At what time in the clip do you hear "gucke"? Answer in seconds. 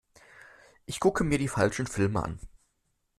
0.99-1.23